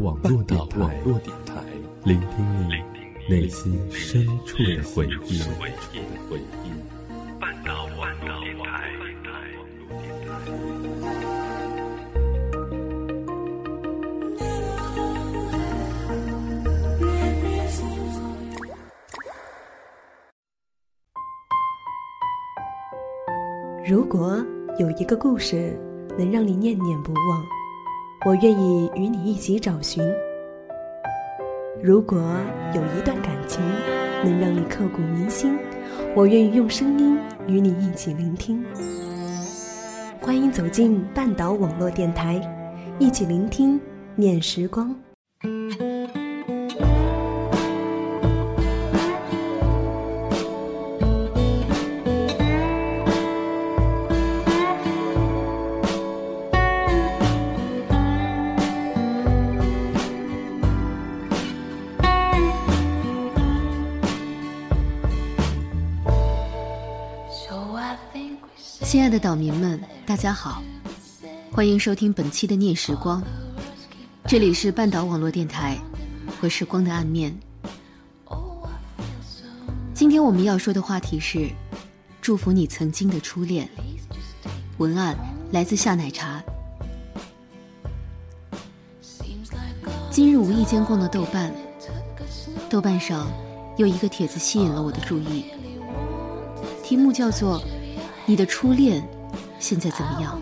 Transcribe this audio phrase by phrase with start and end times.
[0.00, 1.00] 网络电台，
[2.04, 2.74] 聆听你
[3.28, 5.40] 内心深处的回忆。
[7.40, 8.90] 半岛网络电台。
[23.86, 24.44] 如果
[24.78, 25.78] 有一个故事
[26.18, 27.63] 能让你念念不忘。
[28.26, 30.02] 我愿意与你一起找寻。
[31.82, 32.18] 如果
[32.74, 33.62] 有一段感情
[34.24, 35.58] 能让你刻骨铭心，
[36.16, 38.64] 我愿意用声音与你一起聆听。
[40.22, 42.40] 欢迎走进半岛网络电台，
[42.98, 43.78] 一起聆听
[44.16, 44.96] 念时光。
[69.14, 70.60] 的岛民们，大家好，
[71.52, 73.22] 欢迎收听本期的念时光，
[74.26, 75.78] 这里是半岛网络电台，
[76.40, 77.32] 和时光的暗面。
[79.94, 81.48] 今天我们要说的话题是
[82.20, 83.68] 祝福你曾经的初恋。
[84.78, 85.16] 文案
[85.52, 86.42] 来自夏奶茶。
[90.10, 91.54] 今日无意间逛到豆瓣，
[92.68, 93.30] 豆瓣上
[93.76, 95.44] 有一个帖子吸引了我的注意，
[96.82, 97.62] 题目叫做。
[98.26, 99.06] 你的初恋
[99.58, 100.40] 现在怎么样？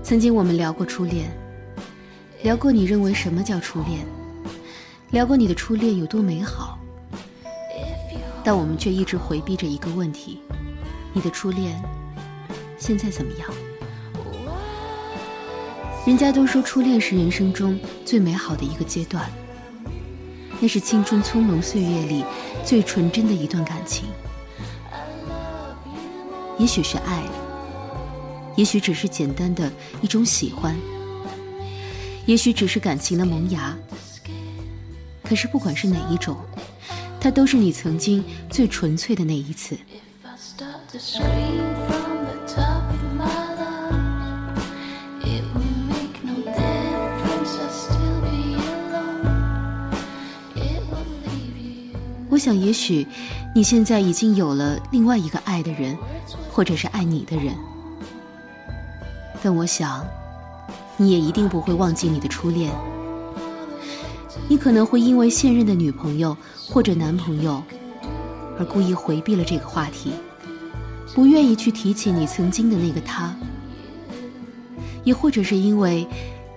[0.00, 1.28] 曾经我们聊过初恋，
[2.44, 4.06] 聊过你认为什么叫初恋，
[5.10, 6.78] 聊过你的初恋有多美好，
[8.44, 10.40] 但我们却一直回避着一个问题：
[11.12, 11.76] 你的初恋
[12.78, 13.50] 现在怎么样？
[16.06, 19.28] 人家都说初恋是人生中最美好的一个阶段，
[20.60, 22.24] 那是青春匆忙岁月里
[22.64, 24.04] 最纯真的一段感情。
[26.58, 27.22] 也许是爱，
[28.56, 30.74] 也许只是简单的一种喜欢，
[32.24, 33.76] 也许只是感情的萌芽。
[35.22, 36.36] 可是不管是哪一种，
[37.20, 39.76] 它都是你曾经最纯粹的那一次。
[52.28, 53.06] 我想，也许
[53.56, 55.96] 你现在已经有了另外一个爱的人。
[56.50, 57.54] 或者是爱你的人，
[59.42, 60.02] 但我想，
[60.96, 62.72] 你也一定不会忘记你的初恋。
[64.48, 66.34] 你可能会因为现任的女朋友
[66.66, 67.62] 或者男朋友，
[68.58, 70.12] 而故意回避了这个话题，
[71.14, 73.36] 不愿意去提起你曾经的那个他。
[75.04, 76.08] 也或者是因为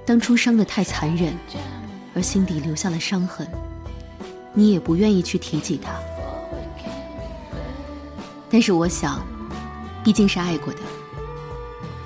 [0.05, 1.33] 当初伤得太残忍，
[2.15, 3.45] 而心底留下了伤痕，
[4.53, 5.91] 你也不愿意去提起他。
[8.49, 9.21] 但是我想。
[10.01, 10.79] 毕竟是爱过的，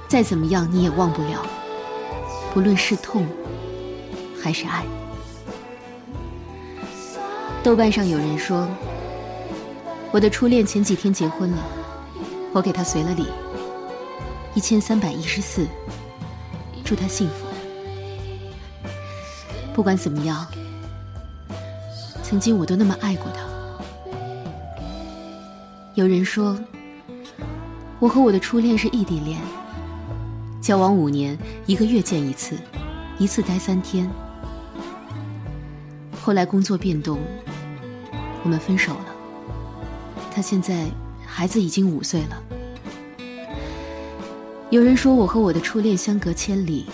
[0.08, 1.46] 再怎么样你也忘不了，
[2.52, 3.28] 不论是痛
[4.42, 4.84] 还是爱。
[7.64, 8.68] 豆瓣上有人说，
[10.12, 11.64] 我的初恋前几天结婚了，
[12.52, 13.28] 我给他随了礼，
[14.56, 15.68] 一千三百一十四，
[16.84, 17.46] 祝他幸福。
[19.72, 20.48] 不管怎么样，
[22.24, 23.53] 曾经我都那么爱过他。
[25.96, 26.58] 有人说。
[28.00, 29.40] 我和我的初恋是异地恋，
[30.60, 32.58] 交往五年，一个月见一次，
[33.18, 34.10] 一次待三天。
[36.22, 37.22] 后来工作变动，
[38.44, 39.06] 我们分手了。
[40.36, 40.88] 他现在
[41.26, 42.44] 孩子已经五岁了。
[44.70, 46.88] 有人说我和我的初恋相隔千里，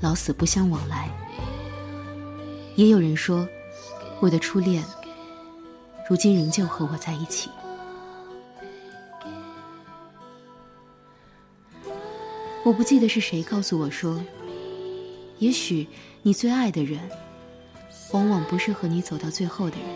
[0.00, 1.10] 老死不相往来。
[2.76, 3.46] 也有人说，
[4.20, 4.82] 我的初恋
[6.08, 7.50] 如今仍旧和我在一起。
[12.66, 14.20] 我不记得是谁告诉我说，
[15.38, 15.86] 也许
[16.22, 16.98] 你最爱的人，
[18.10, 19.86] 往往不是和你走到最后的人。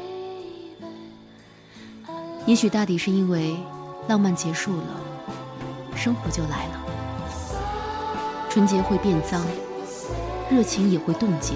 [2.47, 3.57] 也许大抵是因为
[4.07, 5.01] 浪漫结束了，
[5.97, 6.87] 生活就来了，
[8.49, 9.45] 纯洁会变脏，
[10.49, 11.55] 热情也会冻结，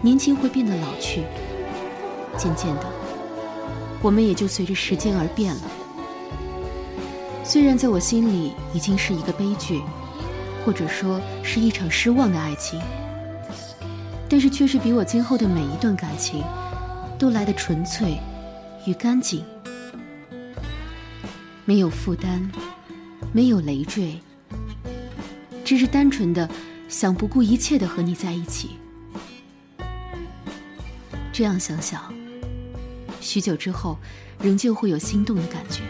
[0.00, 1.24] 年轻会变得老去，
[2.38, 2.86] 渐渐的，
[4.00, 5.60] 我们也就随着时间而变了。
[7.48, 9.80] 虽然在我心里已经是一个悲剧，
[10.66, 12.78] 或者说是一场失望的爱情，
[14.28, 16.44] 但是却是比我今后的每一段感情
[17.18, 18.18] 都来的纯粹
[18.84, 19.42] 与干净，
[21.64, 22.50] 没有负担，
[23.32, 24.20] 没有累赘，
[25.64, 26.46] 只是单纯的
[26.86, 28.72] 想不顾一切的和你在一起。
[31.32, 32.12] 这样想想，
[33.22, 33.96] 许久之后，
[34.38, 35.80] 仍旧会有心动的感觉。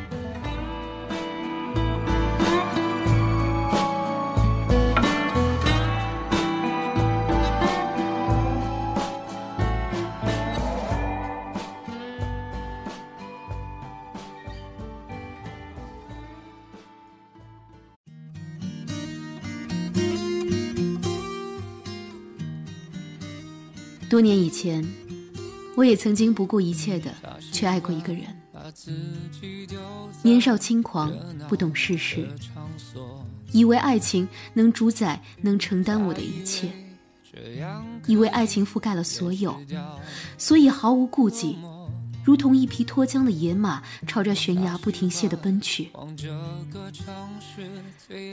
[24.08, 24.82] 多年以前，
[25.76, 27.14] 我也曾经不顾一切的
[27.52, 28.22] 去爱过一个人。
[30.22, 31.12] 年少轻狂，
[31.48, 32.26] 不懂世事，
[33.52, 36.70] 以为爱情能主宰、能承担我的一切，
[38.06, 39.54] 以为爱情覆盖了所有，
[40.38, 41.56] 所以毫无顾忌，
[42.24, 45.90] 如同一匹脱缰的野马，朝着悬崖不停歇的奔去。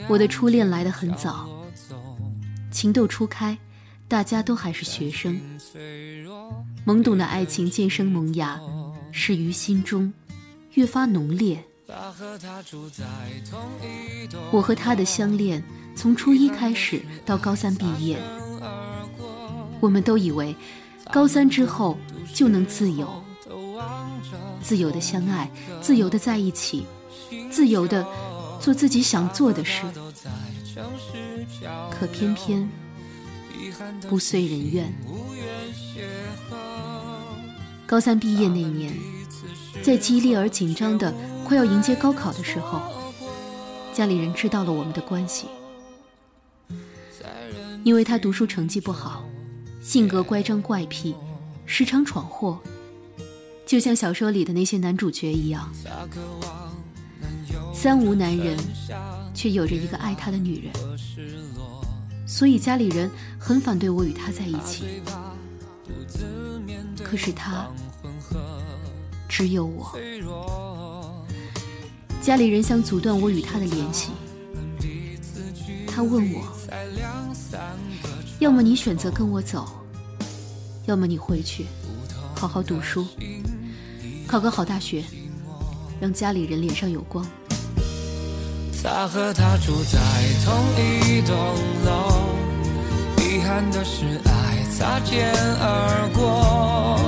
[0.08, 1.50] 我的初恋来得很早，
[2.72, 3.58] 情窦初开。
[4.08, 5.40] 大家都还是学生，
[6.86, 8.60] 懵懂的爱情渐生萌芽，
[9.12, 10.14] 始于心中，
[10.74, 11.64] 越发浓烈。
[14.52, 15.64] 我和他的相恋，
[15.96, 18.22] 从初一开始到高三毕业，
[19.80, 20.56] 我们都以为
[21.12, 21.98] 高三之后
[22.32, 23.24] 就能自由，
[24.62, 25.50] 自由的相爱，
[25.82, 26.86] 自由的在一起，
[27.50, 28.06] 自由的
[28.60, 29.82] 做自己想做的事。
[31.90, 32.70] 可偏偏。
[34.10, 34.94] 不遂人愿。
[37.86, 38.92] 高三毕业那年，
[39.84, 41.14] 在激烈而紧张的
[41.46, 42.82] 快要迎接高考的时候，
[43.94, 45.48] 家里人知道了我们的关系。
[47.84, 49.24] 因为他读书成绩不好，
[49.82, 51.16] 性格乖张怪癖，
[51.68, 52.60] 时常闯祸，
[53.66, 55.72] 就像小说里的那些男主角一样，
[57.76, 58.58] 三无男人，
[59.36, 60.74] 却有着一个爱他的女人。
[62.26, 64.84] 所以家里人很反对我与他在一起，
[67.04, 67.68] 可是他
[69.30, 71.24] 只有我。
[72.22, 74.10] 家里人想阻断我与他的联系，
[75.88, 76.42] 他问我：
[78.40, 79.68] 要么你选择跟我走，
[80.88, 81.68] 要么你回去
[82.36, 83.06] 好好读书，
[84.28, 85.04] 考个好大学，
[86.02, 87.24] 让家里人脸上有光。
[88.86, 89.98] 他和她住在
[90.46, 91.36] 同一栋
[91.86, 92.30] 楼，
[93.18, 97.00] 遗憾的是爱擦肩而过。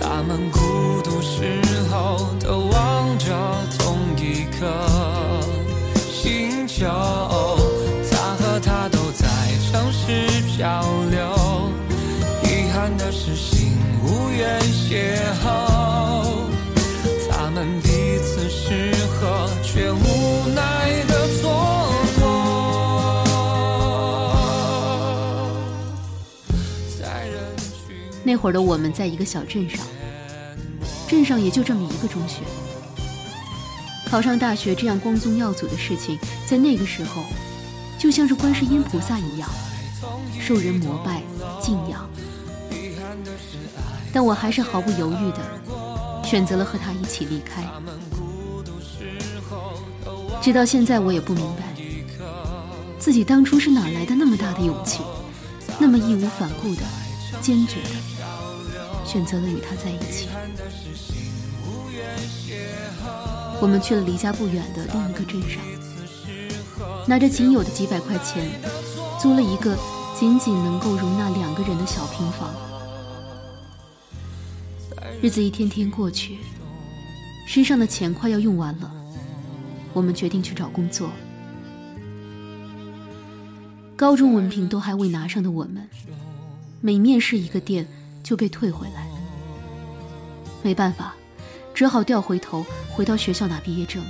[0.00, 3.26] 他们孤独时候都望着
[3.78, 4.66] 同一颗
[6.10, 6.84] 星球。
[8.10, 9.28] 他和她都在
[9.70, 10.26] 城市
[10.56, 11.70] 漂流，
[12.42, 13.36] 遗憾的是
[28.32, 29.84] 那会儿的我们在一个小镇上，
[31.06, 32.38] 镇上也就这么一个中学。
[34.06, 37.24] 考上大学这样光宗耀祖的事情，在那个时候，
[37.98, 39.46] 就像是观世音菩萨一样，
[40.40, 41.20] 受人膜拜
[41.60, 42.08] 敬仰。
[44.14, 47.62] 但我还是毫不犹豫的选择了和他一起离开。
[50.40, 51.64] 直到现在，我也不明白，
[52.98, 55.02] 自己当初是哪来的那么大的勇气，
[55.78, 56.80] 那么义无反顾的、
[57.42, 58.21] 坚决的。
[59.04, 60.28] 选择了与他在一起。
[63.60, 65.62] 我们去了离家不远的另一个镇上，
[67.06, 68.50] 拿着仅有的几百块钱，
[69.20, 69.76] 租了一个
[70.18, 72.50] 仅仅能够容纳两个人的小平房。
[75.20, 76.38] 日子一天天过去，
[77.46, 78.90] 身上的钱快要用完了，
[79.92, 81.10] 我们决定去找工作。
[83.94, 85.88] 高中文凭都还未拿上的我们，
[86.80, 87.86] 每面试一个店。
[88.22, 89.06] 就被退回来，
[90.62, 91.14] 没办法，
[91.74, 94.02] 只好调回头，回到学校拿毕业证。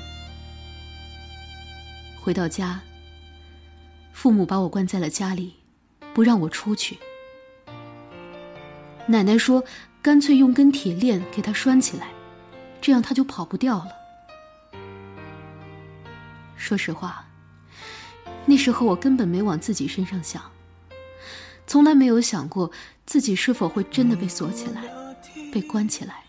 [2.21, 2.81] 回到家，
[4.13, 5.55] 父母把我关在了家里，
[6.15, 6.99] 不让我出去。
[9.07, 9.65] 奶奶说
[10.01, 12.09] ：“干脆用根铁链给他拴起来，
[12.81, 13.89] 这样他就跑不掉了。”
[16.57, 17.27] 说实话，
[18.47, 20.41] 那时候我根本没往自己身上想。
[21.67, 22.71] 从来没有想过
[23.07, 24.83] 自己是否会真的被锁起来、
[25.53, 26.25] 被关起来，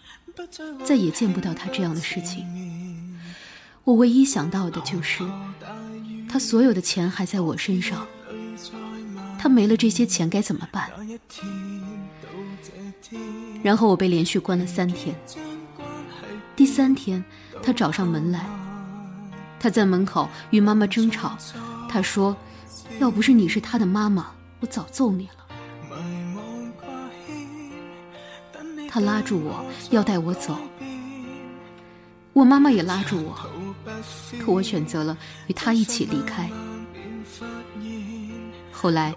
[0.86, 2.46] 再也见不到他这样的事情。
[3.84, 5.24] 我唯一想到的就是，
[6.30, 8.08] 他所有的钱还在我身上，
[9.38, 10.90] 他没了这些钱该怎么办？
[13.62, 15.16] 然后我被连续关了三天。
[16.56, 17.24] 第三天，
[17.62, 18.46] 他找上门来，
[19.60, 21.38] 他在门口与妈妈争吵，
[21.90, 22.38] 他说。
[23.00, 24.28] 要不是你是他的妈妈，
[24.64, 25.44] 我早揍你了。
[28.88, 30.58] 他拉住我要带我走，
[32.32, 33.36] 我妈妈也拉住我，
[34.40, 35.18] 可我选择了
[35.48, 36.50] 与他一起离开。
[38.72, 39.14] 后来，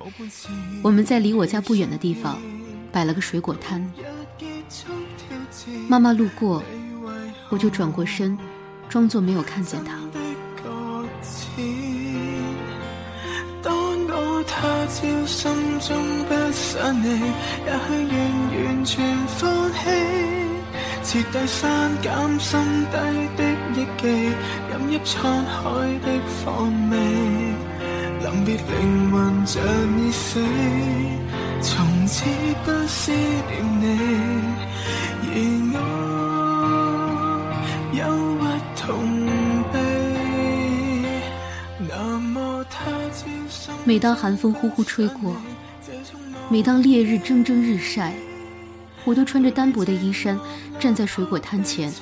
[0.83, 2.41] 我们在离我家不远的地方
[2.91, 3.89] 摆了个水果摊。
[5.87, 6.61] 妈妈路过，
[7.51, 8.37] 我就转过身，
[8.89, 9.97] 装作没有看见她。
[14.97, 15.45] 朝心
[15.81, 17.07] 中不想你，
[17.67, 18.17] 也许愿
[18.65, 18.95] 完全
[19.27, 19.77] 放弃，
[21.05, 21.61] 彻底删
[22.01, 22.11] 减
[22.41, 22.59] 心
[22.91, 22.97] 底
[23.37, 23.41] 的
[23.75, 24.03] 忆记，
[24.71, 25.61] 饮一沧海
[26.01, 26.07] 的
[26.43, 26.47] 放
[26.89, 26.93] 味。
[28.23, 29.63] 临别灵魂像
[29.99, 30.41] 已死，
[31.61, 32.25] 从此
[32.65, 33.85] 不思念你，
[35.29, 35.37] 而
[35.75, 35.77] 我
[37.93, 38.01] 忧
[38.41, 38.43] 郁
[38.81, 39.46] 痛。
[43.85, 45.37] 每当寒风呼呼吹过，
[46.49, 48.15] 每当烈日蒸蒸日晒，
[49.05, 50.39] 我都穿着单薄的衣衫，
[50.79, 51.93] 站在水果摊前，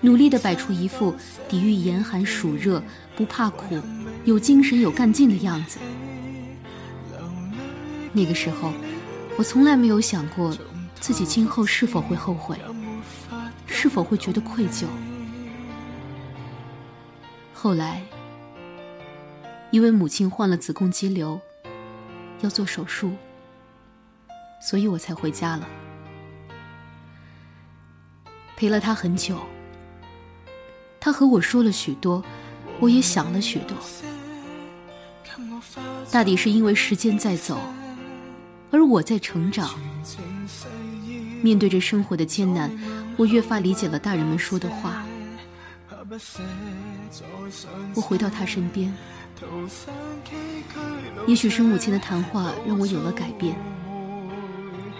[0.00, 1.14] 努力地摆出一副
[1.48, 2.82] 抵御严寒暑热、
[3.16, 3.80] 不怕苦。
[4.24, 5.78] 有精神、有干劲的样子。
[8.12, 8.72] 那个时候，
[9.36, 10.56] 我从来没有想过
[10.98, 12.56] 自己今后是否会后悔，
[13.66, 14.86] 是否会觉得愧疚。
[17.52, 18.02] 后来，
[19.74, 21.40] 因为母亲患了子宫肌瘤，
[22.42, 23.10] 要做手术，
[24.62, 25.68] 所以我才回家了，
[28.56, 29.36] 陪了她很久。
[31.00, 32.22] 她和我说了许多，
[32.78, 33.76] 我也想了许多。
[36.12, 37.58] 大抵是因为时间在走，
[38.70, 39.74] 而我在成长。
[41.42, 42.70] 面对着生活的艰难，
[43.16, 45.04] 我越发理解了大人们说的话。
[47.96, 48.94] 我回到他身边，
[51.26, 53.56] 也许是母亲的谈话让我有了改变。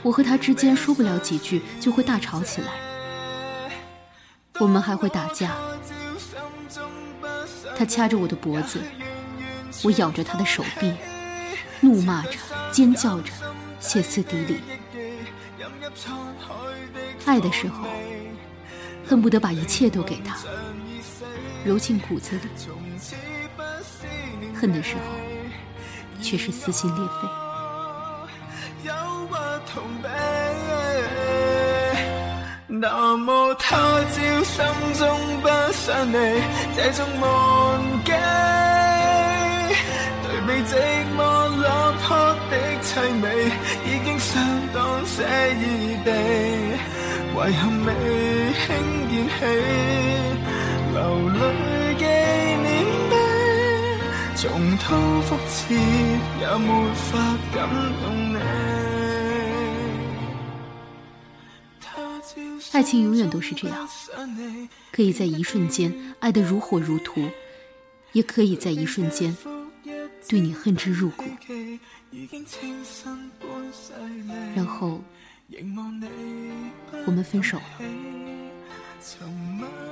[0.03, 2.69] 我和他之间说不了几句，就会大吵起来。
[4.61, 5.53] 我们还会打架。
[7.77, 8.81] 他掐着我的脖子。
[9.83, 10.95] 我咬着他的手臂，
[11.81, 12.39] 怒骂着，
[12.71, 13.33] 尖叫着，
[13.81, 14.61] 歇斯底里。
[17.27, 17.89] 爱的时候，
[19.07, 20.39] 恨不得把一切都给他，
[21.65, 22.49] 揉进骨子里；
[24.65, 25.03] 恨的时候，
[26.23, 27.29] 却是撕心裂肺。
[32.67, 34.65] 那么他朝心
[34.99, 35.07] 中
[35.43, 36.17] 不想你，
[36.75, 37.25] 这种忘
[38.05, 38.13] 记。
[40.47, 40.73] 被寂
[41.17, 41.19] 寞
[41.57, 41.65] 落
[42.03, 42.17] 魄
[42.51, 42.53] 的
[42.83, 42.87] 凄
[43.21, 43.25] 美，
[43.87, 44.33] 已经相
[44.75, 45.23] 当写
[45.61, 45.63] 意
[46.05, 46.09] 地，
[47.35, 47.89] 遗憾未
[48.61, 48.63] 轻
[49.11, 49.41] 燃起，
[50.93, 50.97] 流
[51.31, 51.43] 泪，
[54.37, 54.87] 重蹈
[55.23, 55.75] 覆辙
[56.41, 57.69] 也没法感
[58.03, 58.37] 动你。
[62.73, 63.89] 爱情永远都是这样，
[64.91, 67.31] 可以在一瞬间爱得如火如荼，
[68.13, 69.37] 也可以在一瞬间。
[70.29, 71.25] 对你恨之入骨，
[74.57, 75.01] 然后
[77.07, 77.65] 我们分手了。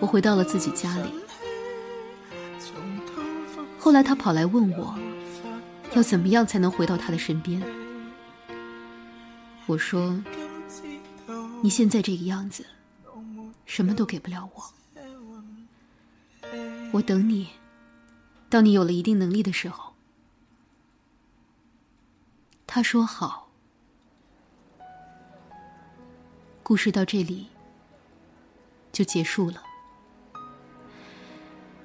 [0.01, 1.15] 我回到了自己家里。
[3.83, 4.97] 后来他跑来问我，
[5.97, 7.61] 要怎么样才能回到他的身边？
[9.67, 10.23] 我说
[11.61, 12.65] ：“你现在这个样子，
[13.67, 14.63] 什么都给不了我。
[16.93, 17.49] 我等你，
[18.49, 19.95] 到你有了一定能力的时候。”
[22.69, 23.51] 他说好。
[26.63, 27.49] 故事到这里
[28.93, 29.61] 就结束了。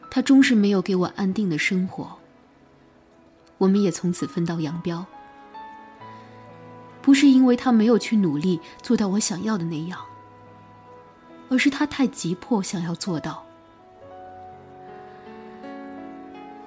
[0.09, 2.17] 他终是没有给我安定的生活，
[3.57, 5.05] 我们也从此分道扬镳。
[7.01, 9.99] 不是因为他没有去努力做到我想要的那样，
[11.49, 13.45] 而是他太急迫想要做到。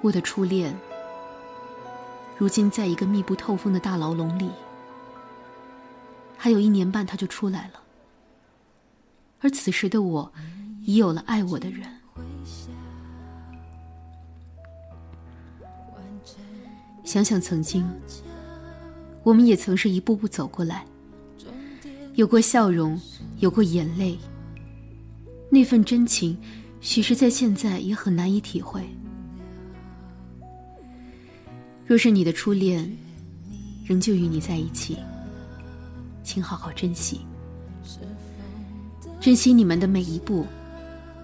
[0.01, 0.75] 我的初恋。
[2.37, 4.49] 如今，在一个密不透风的大牢笼里，
[6.35, 7.79] 还有一年半，他就出来了。
[9.41, 10.33] 而此时的我，
[10.81, 12.00] 已有了爱我的人。
[17.11, 17.85] 想想曾经，
[19.21, 20.85] 我们也曾是一步步走过来，
[22.15, 22.97] 有过笑容，
[23.39, 24.17] 有过眼泪。
[25.49, 26.37] 那份真情，
[26.79, 28.81] 许是在现在也很难以体会。
[31.85, 32.89] 若是你的初恋
[33.83, 34.97] 仍旧与你在一起，
[36.23, 37.19] 请好好珍惜，
[39.19, 40.47] 珍惜你们的每一步、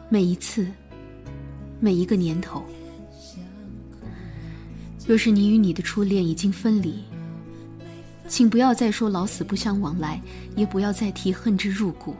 [0.09, 0.67] 每一次、
[1.79, 2.61] 每一个年头。
[5.07, 7.01] 若是你与你的初恋已经分离，
[8.27, 10.21] 请不要再说老死不相往来，
[10.53, 12.13] 也不要再提恨之入骨。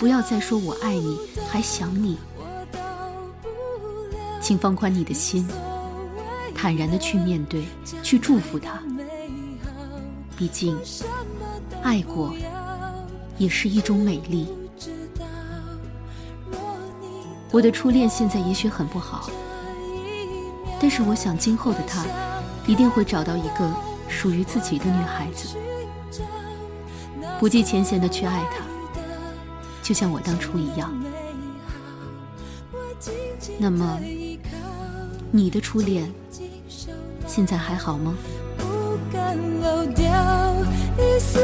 [0.00, 1.16] 不要再说我爱你，
[1.48, 2.18] 还想你。
[4.40, 5.46] 请放宽你的心，
[6.56, 7.62] 坦然的去面对，
[8.02, 8.82] 去祝福他。
[10.36, 10.76] 毕竟，
[11.84, 12.34] 爱过
[13.38, 14.48] 也是一种美丽。
[17.52, 19.30] 我的初恋现在也许很不好，
[20.80, 22.04] 但是我想今后的他
[22.66, 23.70] 一定会找到一个
[24.08, 25.56] 属于自己的女孩子，
[27.38, 28.64] 不计前嫌的去爱她，
[29.82, 30.92] 就像我当初一样。
[33.58, 33.98] 那么，
[35.30, 36.12] 你的初恋
[37.26, 38.14] 现在还好吗？
[39.12, 40.54] 敢漏掉
[40.98, 41.38] 一丝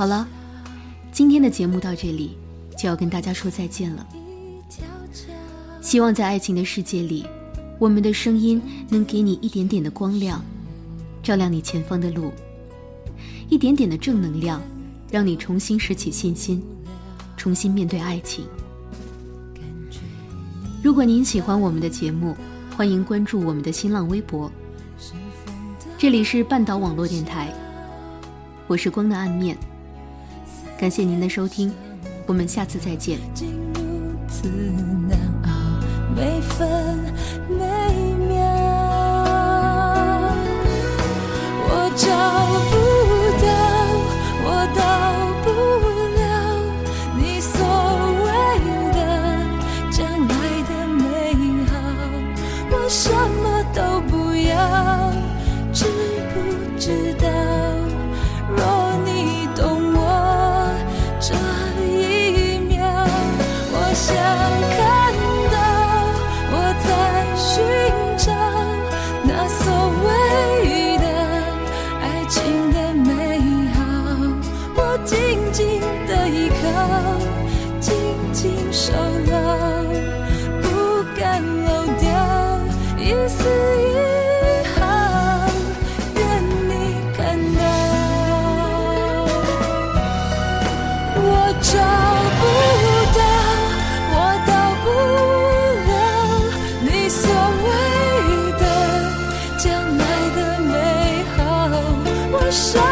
[0.00, 0.26] 好了。
[1.12, 2.34] 今天的节目到这里
[2.74, 4.06] 就要跟大家说再见了。
[5.82, 7.26] 希望在爱情的世界里，
[7.78, 10.42] 我们的声音能给你一点点的光亮，
[11.22, 12.32] 照亮你前方的路；
[13.50, 14.62] 一点点的正能量，
[15.10, 16.62] 让你重新拾起信心，
[17.36, 18.46] 重新面对爱情。
[20.82, 22.34] 如果您喜欢我们的节目，
[22.74, 24.50] 欢迎关注我们的新浪微博。
[25.98, 27.52] 这里是半岛网络电台，
[28.66, 29.54] 我是光的暗面。
[30.80, 31.70] 感谢您的收听，
[32.24, 33.18] 我们下次再见。
[41.68, 42.79] 我找
[102.50, 102.89] sorry